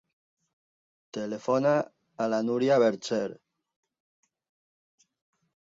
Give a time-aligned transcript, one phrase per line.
[1.17, 1.73] Telefona
[2.25, 3.23] a la Núria Vercher.